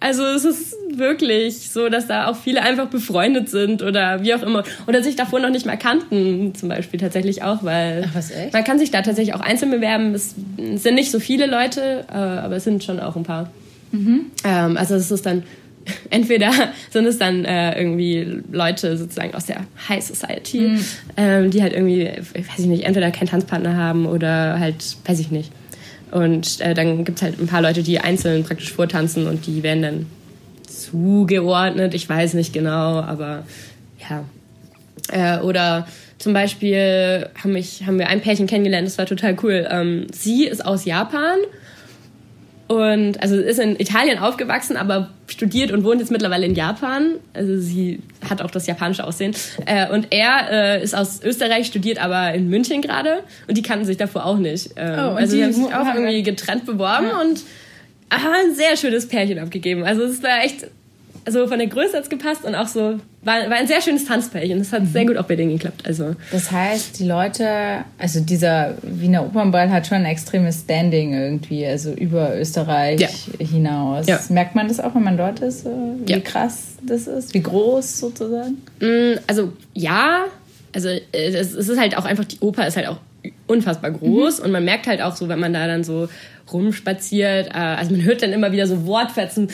[0.01, 4.43] Also es ist wirklich so, dass da auch viele einfach befreundet sind oder wie auch
[4.43, 4.65] immer.
[4.87, 8.65] Oder sich davor noch nicht mal kannten, zum Beispiel tatsächlich auch, weil Ach, was, man
[8.65, 10.15] kann sich da tatsächlich auch einzeln bewerben.
[10.15, 10.35] Es
[10.75, 13.51] sind nicht so viele Leute, äh, aber es sind schon auch ein paar.
[13.93, 14.27] Mhm.
[14.45, 15.45] Ähm, also es ist dann
[16.11, 16.51] entweder
[16.91, 20.85] sind es dann äh, irgendwie Leute sozusagen aus der High Society, mhm.
[21.17, 25.33] ähm, die halt irgendwie, weiß ich nicht, entweder keinen Tanzpartner haben oder halt, weiß ich
[25.33, 25.51] nicht
[26.13, 29.63] und äh, dann gibt es halt ein paar Leute, die einzeln praktisch vortanzen und die
[29.63, 30.07] werden dann
[30.67, 31.95] zugeordnet.
[31.95, 33.45] Ich weiß nicht genau, aber
[34.09, 34.25] ja.
[35.11, 35.87] Äh, oder
[36.19, 39.67] zum Beispiel haben, mich, haben wir ein Pärchen kennengelernt, das war total cool.
[39.71, 41.39] Ähm, sie ist aus Japan
[42.69, 47.15] und also ist in Italien aufgewachsen, aber studiert und wohnt jetzt mittlerweile in Japan.
[47.33, 49.35] Also sie hat auch das japanische Aussehen.
[49.67, 53.23] Äh, und er äh, ist aus Österreich, studiert aber in München gerade.
[53.49, 54.71] Und die kannten sich davor auch nicht.
[54.77, 57.21] Ähm, oh, also sie haben sich auch irgendwie getrennt beworben ja.
[57.21, 57.43] und
[58.11, 59.85] aha, ein sehr schönes Pärchen abgegeben.
[59.85, 60.67] Also es war echt
[61.25, 64.05] also von der Größe hat es gepasst und auch so, war, war ein sehr schönes
[64.05, 64.59] Tanzpärchen.
[64.59, 64.87] Das hat mhm.
[64.87, 65.83] sehr gut auch bei denen geklappt.
[65.87, 66.17] Also.
[66.31, 71.93] Das heißt, die Leute, also dieser Wiener Opernball hat schon ein extremes Standing irgendwie, also
[71.93, 73.09] über Österreich ja.
[73.39, 74.07] hinaus.
[74.07, 74.21] Ja.
[74.31, 76.21] Merkt man das auch, wenn man dort ist, wie ja.
[76.21, 78.59] krass das ist, wie groß sozusagen?
[78.81, 80.25] Mm, also ja,
[80.75, 82.99] also äh, es ist halt auch einfach, die Oper ist halt auch
[83.47, 84.45] unfassbar groß mhm.
[84.47, 86.09] und man merkt halt auch so, wenn man da dann so
[86.53, 89.49] rumspaziert, äh, also man hört dann immer wieder so Wortfetzen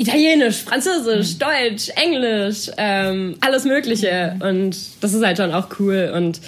[0.00, 1.38] Italienisch, Französisch, mhm.
[1.40, 4.34] Deutsch, Englisch, ähm, alles Mögliche.
[4.40, 6.10] Und das ist halt schon auch cool.
[6.16, 6.40] Und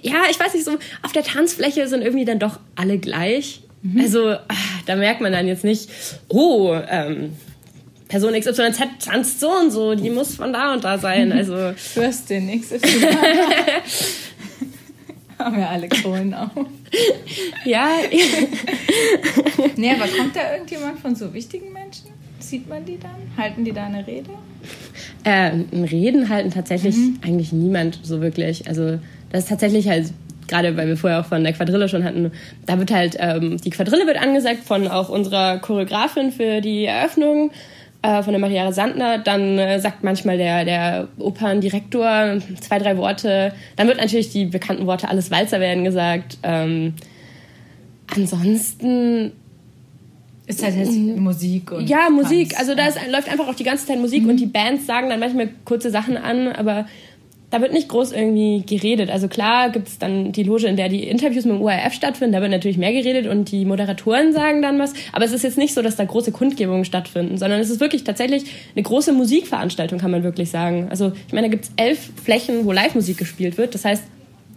[0.00, 3.62] ja, ich weiß nicht, so auf der Tanzfläche sind irgendwie dann doch alle gleich.
[3.82, 4.00] Mhm.
[4.02, 5.90] Also ach, da merkt man dann jetzt nicht,
[6.28, 7.32] oh, ähm,
[8.06, 11.32] Person XYZ tanzt so und so, die muss von da und da sein.
[11.36, 12.78] Also Fürstin XY.
[15.40, 16.50] haben wir alle Kohlen auf.
[17.64, 17.88] ja.
[19.76, 22.10] nee, aber kommt da irgendjemand von so wichtigen Menschen?
[22.38, 23.10] Sieht man die dann?
[23.36, 24.30] Halten die da eine Rede?
[25.24, 27.18] Äh, ein Reden halten tatsächlich mhm.
[27.22, 28.66] eigentlich niemand so wirklich.
[28.68, 28.98] Also
[29.30, 30.12] das ist tatsächlich halt
[30.50, 32.32] gerade weil wir vorher auch von der Quadrille schon hatten,
[32.66, 37.52] da wird halt, ähm, die Quadrille wird angesagt von auch unserer Choreografin für die Eröffnung
[38.02, 39.18] äh, von der Mariare Sandner.
[39.18, 43.52] Dann äh, sagt manchmal der, der Operndirektor zwei, drei Worte.
[43.76, 46.38] Dann wird natürlich die bekannten Worte alles Walzer werden gesagt.
[46.42, 46.94] Ähm,
[48.14, 49.32] ansonsten
[50.46, 52.58] ist halt jetzt Musik und ja Musik.
[52.58, 54.30] Also da ist, läuft einfach auch die ganze Zeit Musik mhm.
[54.30, 56.86] und die Bands sagen dann manchmal kurze Sachen an, aber
[57.50, 59.10] da wird nicht groß irgendwie geredet.
[59.10, 62.32] Also klar gibt es dann die Loge, in der die Interviews mit dem ORF stattfinden,
[62.32, 64.92] da wird natürlich mehr geredet und die Moderatoren sagen dann was.
[65.12, 68.04] Aber es ist jetzt nicht so, dass da große Kundgebungen stattfinden, sondern es ist wirklich
[68.04, 68.44] tatsächlich
[68.74, 70.86] eine große Musikveranstaltung, kann man wirklich sagen.
[70.90, 73.74] Also ich meine, da gibt es elf Flächen, wo Live-Musik gespielt wird.
[73.74, 74.04] Das heißt,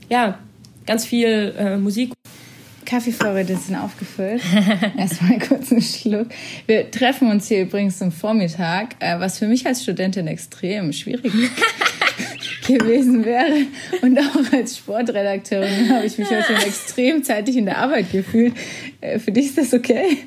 [0.09, 0.37] ja,
[0.85, 2.11] ganz viel äh, Musik.
[2.85, 4.41] Kaffeevorräte sind aufgefüllt.
[4.97, 6.27] Erstmal kurz einen Schluck.
[6.65, 11.31] Wir treffen uns hier übrigens zum Vormittag, äh, was für mich als Studentin extrem schwierig
[12.67, 13.65] gewesen wäre.
[14.01, 18.53] Und auch als Sportredakteurin habe ich mich heute schon extrem zeitig in der Arbeit gefühlt.
[19.01, 20.17] Äh, für dich ist das okay?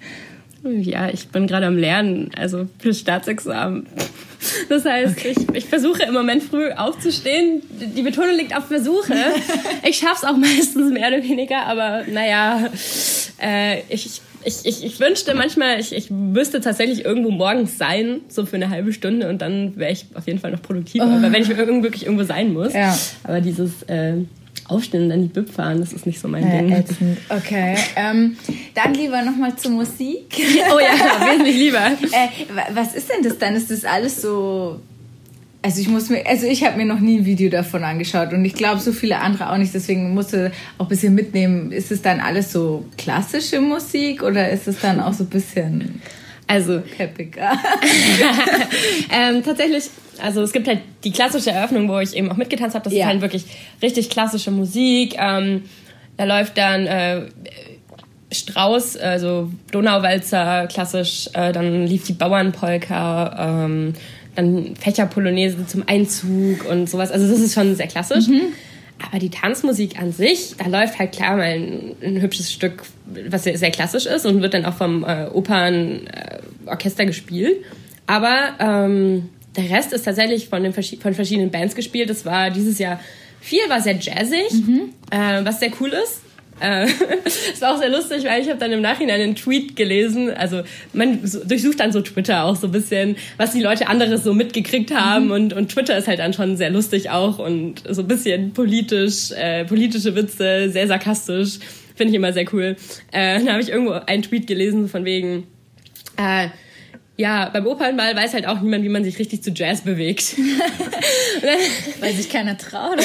[0.62, 3.86] Ja, ich bin gerade am Lernen, also für Staatsexamen.
[4.68, 5.34] Das heißt, okay.
[5.36, 7.62] ich, ich versuche im Moment früh aufzustehen.
[7.70, 9.14] Die Betonung liegt auf Versuche.
[9.88, 12.68] Ich schaffe es auch meistens mehr oder weniger, aber naja,
[13.40, 18.46] äh, ich, ich, ich, ich wünschte manchmal, ich, ich müsste tatsächlich irgendwo morgens sein, so
[18.46, 21.22] für eine halbe Stunde und dann wäre ich auf jeden Fall noch produktiver, oh.
[21.22, 22.72] wenn ich wirklich irgendwo sein muss.
[22.72, 22.96] Ja.
[23.24, 23.82] Aber dieses...
[23.84, 24.24] Äh,
[24.68, 26.72] aufstehen und dann die Bib fahren, das ist nicht so mein ja, Ding.
[26.72, 27.18] Ätzend.
[27.28, 27.76] Okay.
[27.96, 28.36] Ähm,
[28.74, 30.26] dann lieber nochmal zur Musik.
[30.74, 31.86] oh ja, wesentlich lieber.
[31.86, 33.54] äh, was ist denn das dann?
[33.54, 34.80] Ist das alles so.
[35.62, 38.44] Also ich muss mir, also ich habe mir noch nie ein Video davon angeschaut und
[38.44, 41.72] ich glaube so viele andere auch nicht, deswegen musste auch ein bisschen mitnehmen.
[41.72, 46.00] Ist es dann alles so klassische Musik oder ist es dann auch so ein bisschen
[46.46, 47.52] also peppiger?
[49.12, 49.84] ähm, tatsächlich
[50.20, 52.84] also es gibt halt die klassische Eröffnung, wo ich eben auch mitgetanzt habe.
[52.84, 53.00] Das ja.
[53.00, 53.44] ist halt wirklich
[53.82, 55.16] richtig klassische Musik.
[55.18, 55.64] Ähm,
[56.16, 57.22] da läuft dann äh,
[58.32, 61.28] Strauß, also Donauwalzer, klassisch.
[61.32, 63.94] Äh, dann lief die Bauernpolka, ähm,
[64.34, 67.10] dann Fächerpolonaise zum Einzug und sowas.
[67.10, 68.28] Also das ist schon sehr klassisch.
[68.28, 68.52] Mhm.
[69.04, 72.82] Aber die Tanzmusik an sich, da läuft halt klar mal ein, ein hübsches Stück,
[73.28, 77.58] was sehr, klassisch ist und wird dann auch vom äh, Opernorchester äh, gespielt.
[78.06, 82.08] Aber ähm, der Rest ist tatsächlich von, den, von verschiedenen Bands gespielt.
[82.08, 83.00] Das war dieses Jahr
[83.40, 84.92] viel, war sehr jazzig, mhm.
[85.10, 86.22] äh, was sehr cool ist.
[86.60, 86.86] Äh,
[87.24, 90.30] es war auch sehr lustig, weil ich habe dann im Nachhinein einen Tweet gelesen.
[90.30, 94.34] Also man durchsucht dann so Twitter auch so ein bisschen, was die Leute anderes so
[94.34, 95.26] mitgekriegt haben.
[95.26, 95.30] Mhm.
[95.30, 99.32] Und, und Twitter ist halt dann schon sehr lustig auch und so ein bisschen politisch,
[99.32, 101.58] äh, politische Witze, sehr sarkastisch.
[101.94, 102.76] Finde ich immer sehr cool.
[103.12, 105.46] Äh, dann habe ich irgendwo einen Tweet gelesen von wegen,
[106.16, 106.48] äh,
[107.18, 110.36] ja, beim Opernball weiß halt auch niemand, wie man sich richtig zu Jazz bewegt.
[112.00, 112.98] Weil sich keiner traut.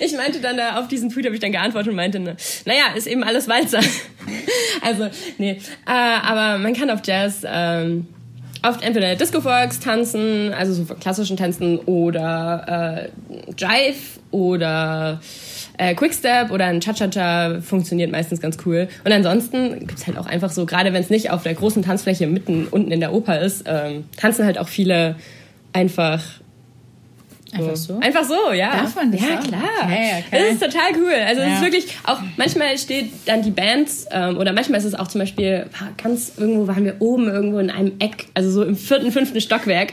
[0.00, 2.92] Ich meinte dann da auf diesen Tweet habe ich dann geantwortet und meinte, ne, naja,
[2.96, 3.80] ist eben alles Walzer.
[4.82, 5.08] also,
[5.38, 5.60] nee.
[5.86, 8.06] Äh, aber man kann auf Jazz ähm,
[8.62, 15.20] oft entweder Disco Folks tanzen, also so klassischen Tänzen oder äh, Jive oder
[15.78, 18.88] äh, Quickstep oder ein Cha-Cha-Cha funktioniert meistens ganz cool.
[19.04, 22.26] Und ansonsten gibt's halt auch einfach so, gerade wenn es nicht auf der großen Tanzfläche
[22.26, 25.16] mitten unten in der Oper ist, ähm, tanzen halt auch viele
[25.72, 26.22] einfach
[27.52, 27.98] Einfach so?
[27.98, 28.72] Einfach so, ja.
[28.72, 29.42] Darf man das Ja, auch?
[29.42, 29.60] klar.
[29.84, 30.26] Okay, okay.
[30.30, 31.12] Das ist total cool.
[31.26, 34.94] Also es ist wirklich auch, manchmal steht dann die Bands, ähm, oder manchmal ist es
[34.94, 35.66] auch zum Beispiel,
[36.02, 39.92] ganz irgendwo waren wir oben irgendwo in einem Eck, also so im vierten, fünften Stockwerk.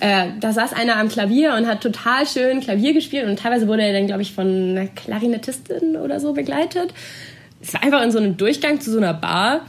[0.00, 3.82] Äh, da saß einer am Klavier und hat total schön Klavier gespielt und teilweise wurde
[3.82, 6.92] er dann, glaube ich, von einer Klarinettistin oder so begleitet.
[7.62, 9.62] Es war einfach in so einem Durchgang zu so einer Bar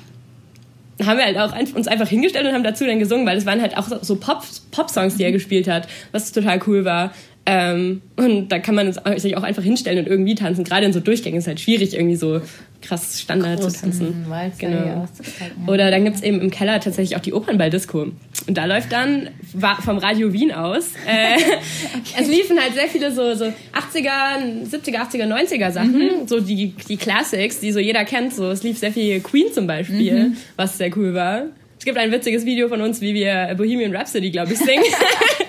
[1.06, 3.62] haben wir halt auch uns einfach hingestellt und haben dazu dann gesungen, weil es waren
[3.62, 7.12] halt auch so Pop-Songs, die er gespielt hat, was total cool war.
[7.46, 10.66] Ähm, und da kann man sich auch einfach hinstellen und irgendwie tanzen.
[10.66, 12.42] Gerade in so Durchgängen ist halt schwierig, irgendwie so
[12.82, 14.26] krass Standard Großen zu tanzen.
[14.58, 15.08] Genau.
[15.68, 18.08] Oder dann gibt es eben im Keller tatsächlich auch die Opernball-Disco.
[18.48, 19.30] Und da läuft dann
[19.84, 20.92] vom Radio Wien aus.
[21.06, 22.22] Äh, okay.
[22.22, 25.98] Es liefen halt sehr viele so, so 80er, 70er, 80er, 90er Sachen.
[25.98, 26.28] Mhm.
[26.28, 28.34] So die, die Classics, die so jeder kennt.
[28.34, 30.38] So, es lief sehr viel Queen zum Beispiel, mhm.
[30.56, 31.48] was sehr cool war.
[31.78, 34.84] Es gibt ein witziges Video von uns, wie wir Bohemian Rhapsody, glaube ich, singen.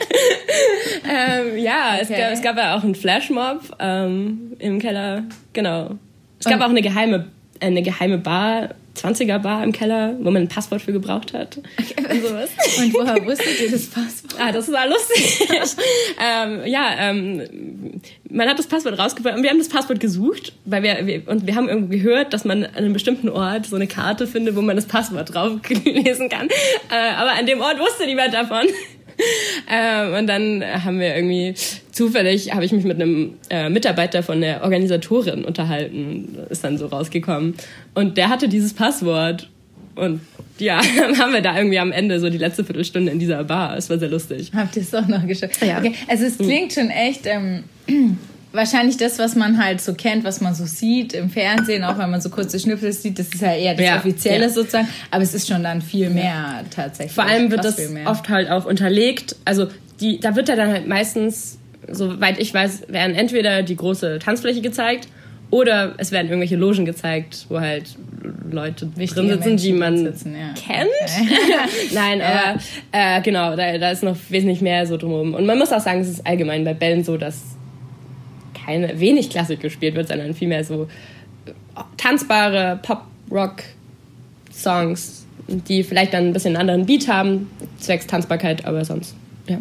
[1.05, 2.03] ähm, ja, okay.
[2.03, 5.25] es, gab, es gab ja auch einen Flashmob ähm, im Keller.
[5.53, 5.99] Genau.
[6.39, 7.27] Es gab Und auch eine geheime,
[7.61, 11.57] eine geheime Bar, 20er Bar im Keller, wo man ein Passwort für gebraucht hat.
[11.57, 12.51] Und sowas.
[12.79, 14.35] Und woher wusstet ihr das Passwort?
[14.39, 15.47] Ah, das war lustig.
[16.21, 19.43] ähm, ja, ähm, man hat das Passwort rausgefunden.
[19.43, 22.65] Wir haben das Passwort gesucht, weil wir, wir, und wir haben irgendwie gehört, dass man
[22.65, 25.53] an einem bestimmten Ort so eine Karte findet, wo man das Passwort drauf
[25.85, 26.49] lesen kann.
[26.91, 28.67] Äh, aber an dem Ort wusste niemand davon.
[29.71, 31.55] ähm, und dann haben wir irgendwie
[31.93, 36.87] zufällig habe ich mich mit einem äh, Mitarbeiter von der Organisatorin unterhalten, ist dann so
[36.87, 37.55] rausgekommen.
[37.95, 39.49] Und der hatte dieses Passwort
[39.95, 40.21] und
[40.59, 40.81] ja,
[41.19, 43.77] haben wir da irgendwie am Ende so die letzte Viertelstunde in dieser Bar.
[43.77, 44.53] Es war sehr lustig.
[44.55, 45.65] Habt ihr es doch noch geschafft?
[45.65, 45.79] Ja.
[45.79, 45.95] Okay.
[46.07, 47.65] Also es klingt schon echt ähm,
[48.53, 52.11] wahrscheinlich das, was man halt so kennt, was man so sieht im Fernsehen, auch wenn
[52.11, 54.49] man so kurze Schnipsel sieht, das ist ja eher das ja, Offizielle ja.
[54.49, 57.13] sozusagen, aber es ist schon dann viel mehr tatsächlich.
[57.13, 59.69] Vor allem wird das oft halt auch unterlegt, also
[60.01, 61.59] die, da wird ja dann halt meistens,
[61.91, 65.09] soweit ich weiß, werden entweder die große Tanzfläche gezeigt
[65.51, 67.97] oder es werden irgendwelche Logen gezeigt, wo halt
[68.51, 70.55] Leute Wichtige drin sitzen, Menschen die man sitzen, ja.
[70.55, 70.91] kennt.
[71.05, 71.89] Okay.
[71.95, 72.61] Nein, aber
[72.93, 75.35] äh, genau, da, da ist noch wesentlich mehr so drumherum.
[75.35, 77.58] Und man muss auch sagen, es ist allgemein bei Bällen so, dass
[78.69, 80.89] keine wenig Klassik gespielt wird, sondern vielmehr so
[81.97, 89.15] tanzbare Pop-Rock-Songs, die vielleicht dann ein bisschen einen anderen Beat haben, zwecks Tanzbarkeit, aber sonst.
[89.49, 89.59] Ja.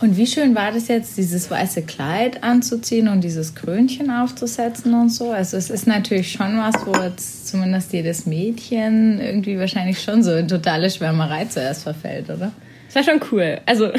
[0.00, 5.10] Und wie schön war das jetzt, dieses weiße Kleid anzuziehen und dieses Krönchen aufzusetzen und
[5.10, 5.30] so?
[5.30, 10.34] Also es ist natürlich schon was, wo jetzt zumindest jedes Mädchen irgendwie wahrscheinlich schon so
[10.34, 12.50] in totale Schwärmerei zuerst verfällt, oder?
[12.88, 13.60] Das war schon cool.
[13.66, 13.92] Also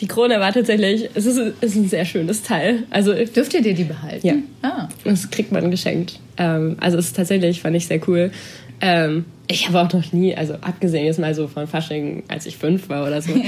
[0.00, 2.82] die Krone war tatsächlich, es ist, ist ein sehr schönes Teil.
[2.90, 4.26] Also Dürft ihr dir die behalten?
[4.26, 4.34] Ja.
[4.62, 4.88] Ah.
[5.04, 6.18] Das kriegt man geschenkt.
[6.36, 8.32] Ähm, also es ist tatsächlich, fand ich sehr cool.
[8.80, 12.56] Ähm, ich habe auch noch nie, also abgesehen jetzt mal so von Fasching, als ich
[12.56, 13.32] fünf war oder so.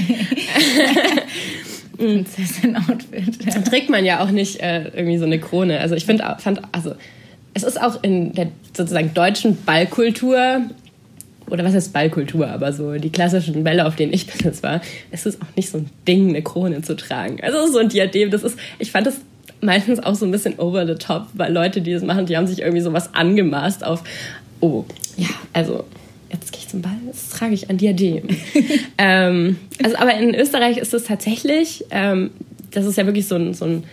[1.97, 3.45] Prinzessin-Outfit.
[3.47, 3.61] Ja.
[3.63, 5.81] Trägt man ja auch nicht äh, irgendwie so eine Krone.
[5.81, 6.95] Also ich finde, fand, also
[7.55, 10.63] es ist auch in der sozusagen deutschen Ballkultur
[11.49, 14.81] oder was heißt Ballkultur, aber so die klassischen Bälle, auf denen ich bis war,
[15.11, 17.39] es ist auch nicht so ein Ding, eine Krone zu tragen.
[17.43, 19.21] Also so ein Diadem, das ist, ich fand das
[19.61, 22.47] meistens auch so ein bisschen over the top, weil Leute, die das machen, die haben
[22.47, 24.03] sich irgendwie sowas angemaßt auf,
[24.61, 24.85] oh,
[25.17, 25.85] ja, also
[26.31, 28.29] jetzt gehe ich zum Ball, jetzt trage ich ein Diadem.
[28.99, 32.31] ähm, also aber in Österreich ist es tatsächlich, ähm,
[32.73, 33.85] das ist ja wirklich so ein, so ein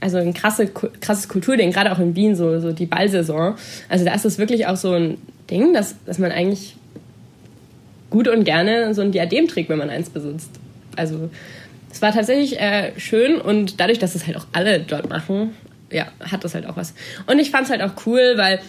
[0.00, 3.54] also ein krasse, krasses Kulturding, gerade auch in Wien, so, so die Ballsaison.
[3.88, 5.16] Also da ist es wirklich auch so ein
[5.50, 6.76] Ding, dass, dass man eigentlich
[8.10, 10.50] gut und gerne so ein Diadem trägt, wenn man eins besitzt.
[10.96, 11.30] Also
[11.90, 15.54] es war tatsächlich äh, schön und dadurch, dass es halt auch alle dort machen,
[15.90, 16.94] ja, hat das halt auch was.
[17.26, 18.60] Und ich fand es halt auch cool, weil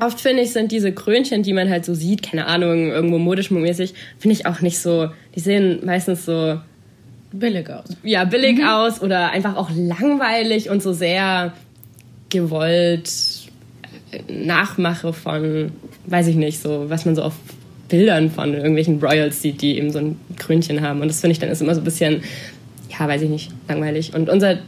[0.00, 3.50] oft finde ich, sind diese Krönchen, die man halt so sieht, keine Ahnung, irgendwo modisch
[3.50, 6.60] mäßig, finde ich auch nicht so, die sehen meistens so
[7.32, 7.84] billig aus.
[8.02, 8.64] Ja, billig mhm.
[8.64, 11.52] aus oder einfach auch langweilig und so sehr
[12.30, 13.10] gewollt
[14.28, 15.72] Nachmache von,
[16.06, 17.34] weiß ich nicht, so, was man so auf
[17.88, 21.00] Bildern von irgendwelchen Royals sieht, die eben so ein Krönchen haben.
[21.00, 22.22] Und das finde ich dann ist immer so ein bisschen,
[22.90, 24.14] ja, weiß ich nicht, langweilig.
[24.14, 24.58] Und unser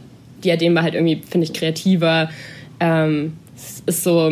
[0.43, 2.29] Diadem war halt irgendwie, finde ich, kreativer.
[2.79, 4.29] Ähm, es ist so,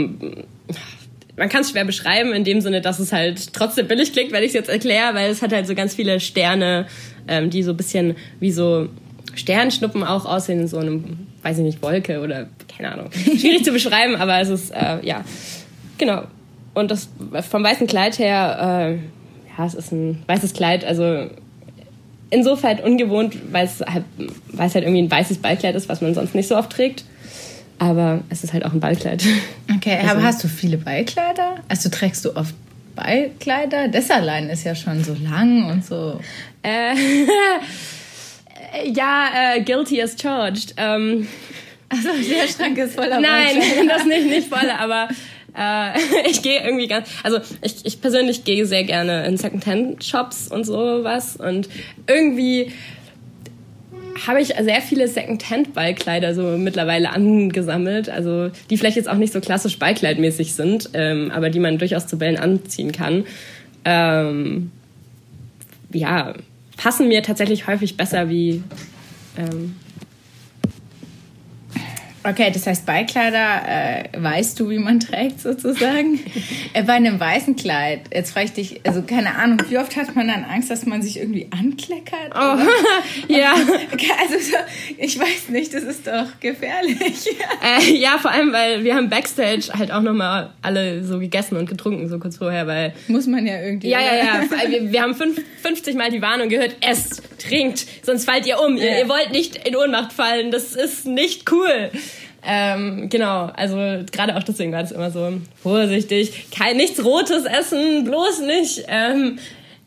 [1.35, 4.43] man kann es schwer beschreiben, in dem Sinne, dass es halt trotzdem billig klingt, wenn
[4.43, 6.87] ich es jetzt erkläre, weil es hat halt so ganz viele Sterne,
[7.27, 8.89] ähm, die so ein bisschen wie so
[9.33, 13.11] Sternschnuppen auch aussehen in so einem, weiß ich nicht, Wolke oder keine Ahnung.
[13.11, 15.23] Schwierig zu beschreiben, aber es ist, äh, ja,
[15.97, 16.23] genau.
[16.73, 17.09] Und das
[17.49, 18.93] vom weißen Kleid her, äh,
[19.57, 21.29] ja, es ist ein weißes Kleid, also
[22.31, 24.05] insofern ungewohnt, weil es halt,
[24.51, 27.05] weil es halt irgendwie ein weißes Ballkleid ist, was man sonst nicht so oft trägt.
[27.77, 29.23] Aber es ist halt auch ein Ballkleid.
[29.75, 31.57] Okay, also, aber hast du viele Ballkleider?
[31.67, 32.55] Also trägst du oft
[32.95, 33.87] Ballkleider?
[33.87, 36.19] Das allein ist ja schon so lang und so.
[36.63, 36.95] Äh,
[38.93, 40.73] ja, äh, guilty as charged.
[40.77, 41.27] Ähm,
[41.89, 45.09] also der Schrank ist voller Nein, das nicht, nicht voller, aber
[45.55, 50.65] äh, ich gehe irgendwie ganz, also ich, ich persönlich gehe sehr gerne in Secondhand-Shops und
[50.65, 51.69] sowas und
[52.07, 52.71] irgendwie
[54.27, 59.39] habe ich sehr viele Secondhand-Ballkleider so mittlerweile angesammelt, also die vielleicht jetzt auch nicht so
[59.39, 63.25] klassisch ballkleidmäßig sind, ähm, aber die man durchaus zu Bällen anziehen kann.
[63.85, 64.71] Ähm,
[65.91, 66.33] ja,
[66.83, 68.61] passen mir tatsächlich häufig besser wie
[69.37, 69.77] ähm,
[72.25, 76.19] Okay, das heißt, Beikleider äh, weißt du, wie man trägt sozusagen.
[76.73, 80.15] äh, bei einem weißen Kleid, jetzt frage ich dich, also keine Ahnung, wie oft hat
[80.15, 82.31] man dann Angst, dass man sich irgendwie ankleckert?
[82.33, 82.57] Oh,
[83.27, 83.53] ja.
[83.53, 84.57] Also so,
[84.97, 86.97] ich weiß nicht, das ist doch gefährlich.
[87.61, 91.69] äh, ja, vor allem, weil wir haben Backstage halt auch nochmal alle so gegessen und
[91.69, 92.93] getrunken, so kurz vorher, weil...
[93.09, 93.89] Muss man ja irgendwie...
[93.89, 94.69] Ja, ja, ja.
[94.69, 98.77] wir, wir haben fünf, 50 Mal die Warnung gehört, esst, trinkt, sonst fallt ihr um.
[98.77, 98.83] Ja.
[98.83, 101.91] Ihr, ihr wollt nicht in Ohnmacht fallen, das ist nicht cool.
[102.45, 103.77] Ähm, genau, also
[104.11, 108.83] gerade auch deswegen war das immer so vorsichtig, kein nichts Rotes essen, bloß nicht.
[108.87, 109.39] Ähm,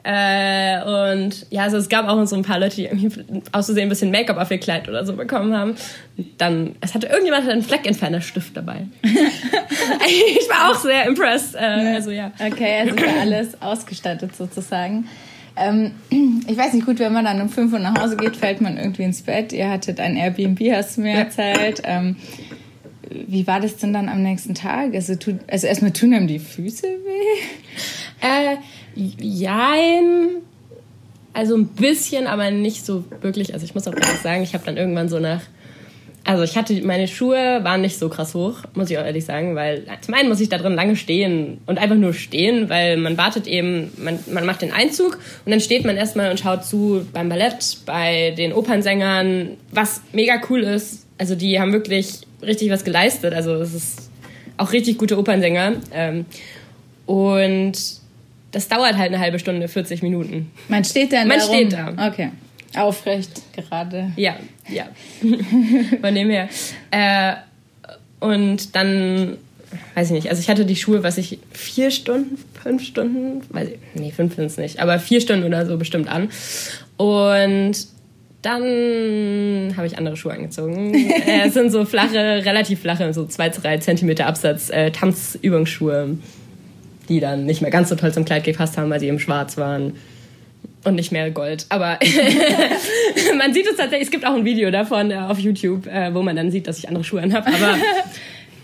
[0.09, 3.11] äh, und ja, also es gab auch so ein paar Leute, die irgendwie
[3.51, 5.75] auszusehen ein bisschen Make-up auf ihr Kleid oder so bekommen haben.
[6.39, 8.87] Dann, es hatte irgendjemand hat einen Fleckentferner-Stift dabei.
[9.03, 11.57] ich war auch sehr impressed.
[11.57, 12.31] Äh, also ja.
[12.39, 15.09] Okay, also für alles ausgestattet sozusagen.
[15.57, 15.93] Ähm,
[16.49, 18.77] ich weiß nicht, gut, wenn man dann um 5 Uhr nach Hause geht, fällt man
[18.77, 19.53] irgendwie ins Bett.
[19.53, 21.83] Ihr hattet ein Airbnb, hast du mir erzählt.
[21.85, 22.17] Ähm,
[23.11, 24.95] wie war das denn dann am nächsten Tag?
[24.95, 28.27] Also, tut, also erstmal tun einem die Füße weh?
[28.27, 28.57] Äh,
[28.95, 30.43] jein.
[31.33, 33.53] Also ein bisschen, aber nicht so wirklich.
[33.53, 35.43] Also ich muss auch ehrlich sagen, ich habe dann irgendwann so nach
[36.27, 39.55] also ich hatte, meine Schuhe waren nicht so krass hoch, muss ich auch ehrlich sagen,
[39.55, 43.17] weil zum einen muss ich da drin lange stehen und einfach nur stehen, weil man
[43.17, 47.07] wartet eben, man, man macht den Einzug und dann steht man erstmal und schaut zu
[47.13, 51.07] beim Ballett, bei den Opernsängern, was mega cool ist.
[51.17, 53.33] Also die haben wirklich richtig was geleistet.
[53.33, 54.11] Also es ist
[54.57, 55.75] auch richtig gute Opernsänger.
[55.95, 56.27] Ähm,
[57.07, 57.75] und
[58.51, 60.51] das dauert halt eine halbe Stunde, 40 Minuten.
[60.69, 61.97] Man steht dann Man da steht rum.
[61.97, 62.09] da.
[62.09, 62.31] Okay.
[62.75, 64.13] Aufrecht gerade.
[64.17, 64.37] Ja,
[64.69, 64.89] ja.
[66.01, 66.49] Von dem her.
[66.91, 67.35] Äh,
[68.21, 69.37] und dann,
[69.95, 73.69] weiß ich nicht, also ich hatte die Schuhe, was ich vier Stunden, fünf Stunden, weiß
[73.69, 76.31] ich, nee, fünf sind es nicht, aber vier Stunden oder so bestimmt an.
[76.97, 77.75] Und
[78.43, 80.95] dann habe ich andere Schuhe angezogen.
[81.27, 86.19] äh, es sind so flache, relativ flache, so zwei, drei Zentimeter Absatz, äh, Tanzübungsschuhe,
[87.09, 89.57] die dann nicht mehr ganz so toll zum Kleid gepasst haben, weil sie eben schwarz
[89.57, 89.95] waren
[90.87, 91.67] und nicht mehr Gold.
[91.69, 91.99] Aber
[93.37, 96.23] man sieht es tatsächlich, es gibt auch ein Video davon äh, auf YouTube, äh, wo
[96.23, 97.49] man dann sieht, dass ich andere Schuhe anhabe.
[97.49, 97.77] Aber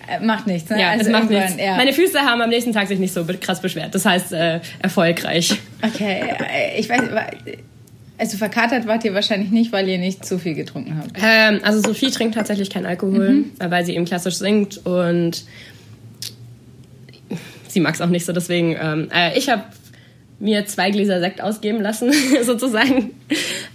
[0.08, 0.80] Äh, Macht nichts, ne?
[0.80, 1.56] ja, also es macht nichts.
[1.58, 1.76] Ja.
[1.76, 3.94] Meine Füße haben am nächsten Tag sich nicht so krass beschwert.
[3.94, 5.56] Das heißt, äh, erfolgreich.
[5.82, 6.24] Okay,
[6.76, 7.02] ich weiß,
[8.18, 11.10] also verkatert wart ihr wahrscheinlich nicht, weil ihr nicht zu viel getrunken habt.
[11.22, 15.44] Ähm, also Sophie trinkt tatsächlich keinen Alkohol, äh, weil sie eben klassisch singt und
[17.68, 18.32] sie mag es auch nicht so.
[18.32, 19.62] Deswegen, ähm, äh, ich habe
[20.42, 23.12] mir zwei Gläser Sekt ausgeben lassen, sozusagen.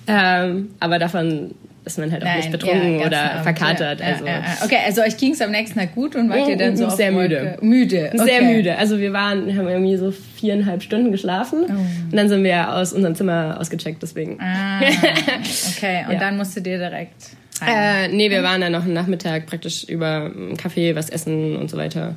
[0.06, 4.02] Ähm, aber davon ist man halt auch nicht betrunken ja, oder Abend, verkatert.
[4.02, 4.26] ja, also.
[4.26, 4.44] ja.
[4.66, 7.14] Okay, also euch ging es am nächsten Tag gut und wart ihr dann so Sehr
[7.14, 7.58] müde.
[7.62, 8.12] Müde.
[8.14, 8.26] Okay.
[8.26, 8.78] Sehr müde.
[8.78, 11.72] Also wir waren, haben irgendwie so viereinhalb Stunden geschlafen Oh.
[11.72, 14.04] und dann sind wir aus unserem Zimmer ausgecheckt.
[14.04, 14.38] Deswegen.
[14.42, 14.82] Ah,
[15.78, 17.30] okay, und dann musstet ihr direkt
[17.62, 18.12] heim.
[18.12, 21.78] Äh, nee, wir waren dann noch einen Nachmittag praktisch über Kaffee, was essen und so
[21.78, 22.16] weiter.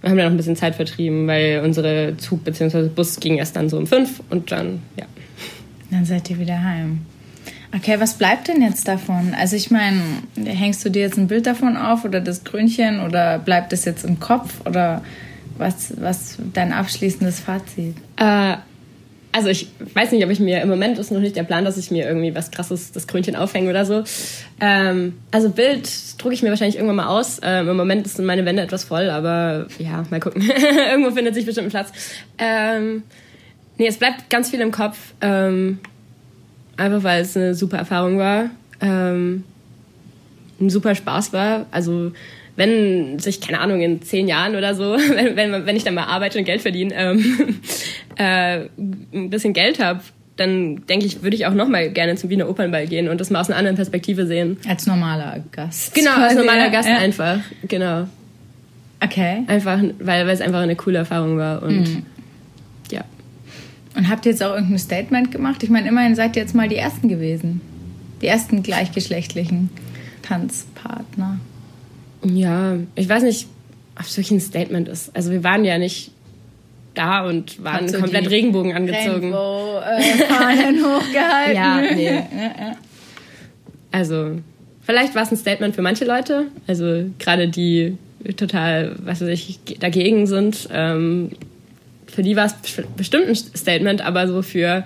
[0.00, 2.88] Wir haben dann noch ein bisschen Zeit vertrieben, weil unsere Zug bzw.
[2.88, 5.04] Bus ging erst dann so um fünf und dann, ja.
[5.90, 7.00] Dann seid ihr wieder heim.
[7.74, 9.34] Okay, was bleibt denn jetzt davon?
[9.38, 10.00] Also ich meine,
[10.44, 14.04] hängst du dir jetzt ein Bild davon auf oder das Grünchen oder bleibt es jetzt
[14.04, 15.02] im Kopf oder
[15.56, 17.94] was, was dein abschließendes Fazit?
[18.16, 18.56] Äh,
[19.32, 21.76] also ich weiß nicht, ob ich mir, im Moment ist noch nicht der Plan, dass
[21.76, 24.02] ich mir irgendwie was krasses, das Krönchen aufhänge oder so.
[24.60, 25.88] Ähm, also Bild
[26.20, 27.40] drucke ich mir wahrscheinlich irgendwann mal aus.
[27.42, 30.42] Ähm, Im Moment sind meine Wände etwas voll, aber ja, mal gucken.
[30.90, 31.92] Irgendwo findet sich bestimmt ein Platz.
[32.38, 33.04] Ähm,
[33.78, 34.96] nee, es bleibt ganz viel im Kopf.
[35.20, 35.78] Ähm,
[36.76, 38.50] einfach weil es eine super Erfahrung war.
[38.80, 39.44] Ähm,
[40.60, 41.66] ein super Spaß war.
[41.70, 42.12] Also
[42.60, 46.04] wenn sich, keine Ahnung, in zehn Jahren oder so, wenn, wenn, wenn ich dann mal
[46.04, 47.58] arbeite und Geld verdiene, ähm,
[48.16, 48.66] äh,
[49.14, 50.00] ein bisschen Geld habe,
[50.36, 53.30] dann denke ich, würde ich auch noch mal gerne zum Wiener Opernball gehen und das
[53.30, 54.58] mal aus einer anderen Perspektive sehen.
[54.68, 55.94] Als normaler Gast.
[55.94, 56.98] Genau, als normaler Gast ja.
[56.98, 57.40] einfach.
[57.66, 58.06] Genau.
[59.02, 59.44] Okay.
[59.46, 62.02] Einfach, weil, weil es einfach eine coole Erfahrung war und Mhm.
[62.90, 63.04] ja.
[63.96, 65.62] Und habt ihr jetzt auch irgendein Statement gemacht?
[65.62, 67.62] Ich meine, immerhin seid ihr jetzt mal die Ersten gewesen.
[68.20, 69.70] Die ersten gleichgeschlechtlichen
[70.20, 71.40] Tanzpartner.
[72.24, 73.48] Ja, ich weiß nicht,
[73.96, 75.14] ob es wirklich ein Statement ist.
[75.14, 76.10] Also wir waren ja nicht
[76.94, 79.32] da und waren so komplett Regenbogen angezogen.
[79.32, 81.54] Rainbow, äh, Fahnen hochgehalten.
[81.54, 82.22] Ja, nee.
[83.92, 84.40] Also,
[84.82, 87.96] vielleicht war es ein Statement für manche Leute, also gerade die
[88.36, 90.68] total, was weiß ich, dagegen sind.
[90.72, 91.30] Ähm,
[92.06, 92.54] für die war es
[92.96, 94.84] bestimmt ein Statement, aber so für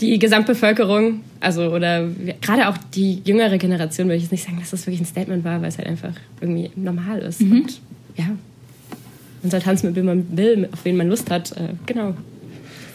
[0.00, 2.08] die Gesamtbevölkerung, also oder
[2.40, 5.44] gerade auch die jüngere Generation, würde ich jetzt nicht sagen, dass das wirklich ein Statement
[5.44, 7.40] war, weil es halt einfach irgendwie normal ist.
[7.40, 7.80] Und
[8.16, 8.26] ja,
[9.42, 11.52] man soll tanzen, mit wem man will, auf wen man Lust hat.
[11.52, 12.14] Äh, genau.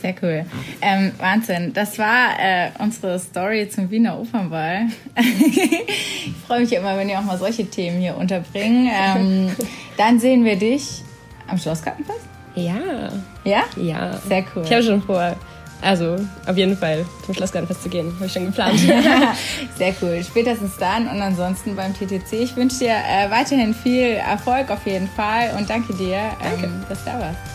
[0.01, 0.45] Sehr cool.
[0.81, 1.73] Ähm, Wahnsinn.
[1.73, 4.87] Das war äh, unsere Story zum Wiener Opernball.
[5.15, 8.87] ich freue mich immer, wenn ihr auch mal solche Themen hier unterbringen.
[8.93, 9.51] Ähm,
[9.97, 11.01] dann sehen wir dich
[11.47, 12.19] am Schlossgartenfest.
[12.55, 13.09] Ja.
[13.43, 13.63] Ja?
[13.77, 14.17] Ja.
[14.27, 14.63] Sehr cool.
[14.63, 15.35] Ich habe schon vor,
[15.81, 18.13] also auf jeden Fall zum Schlossgartenfest zu gehen.
[18.15, 18.79] Habe ich schon geplant.
[19.77, 20.23] Sehr cool.
[20.23, 22.33] Spätestens dann und ansonsten beim TTC.
[22.33, 26.65] Ich wünsche dir äh, weiterhin viel Erfolg auf jeden Fall und danke dir, Danke.
[26.65, 27.54] Ähm, dass du da warst.